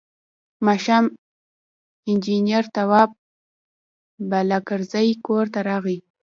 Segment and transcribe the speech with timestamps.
[0.65, 1.05] ماښام
[2.09, 3.09] انجنیر تواب
[4.29, 5.97] بالاکرزی کور ته راغی.